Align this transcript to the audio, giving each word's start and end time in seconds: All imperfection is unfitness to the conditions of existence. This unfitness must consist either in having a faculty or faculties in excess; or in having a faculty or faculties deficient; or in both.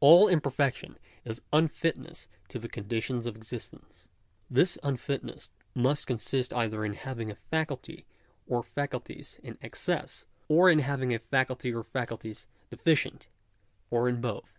All 0.00 0.26
imperfection 0.26 0.98
is 1.24 1.40
unfitness 1.52 2.26
to 2.48 2.58
the 2.58 2.68
conditions 2.68 3.26
of 3.26 3.36
existence. 3.36 4.08
This 4.50 4.76
unfitness 4.82 5.50
must 5.72 6.04
consist 6.08 6.52
either 6.52 6.84
in 6.84 6.94
having 6.94 7.30
a 7.30 7.36
faculty 7.36 8.04
or 8.48 8.64
faculties 8.64 9.38
in 9.40 9.56
excess; 9.62 10.26
or 10.48 10.68
in 10.68 10.80
having 10.80 11.14
a 11.14 11.20
faculty 11.20 11.72
or 11.72 11.84
faculties 11.84 12.48
deficient; 12.70 13.28
or 13.88 14.08
in 14.08 14.20
both. 14.20 14.58